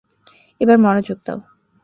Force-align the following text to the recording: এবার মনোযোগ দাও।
এবার 0.61 0.77
মনোযোগ 0.77 1.17
দাও। 1.25 1.39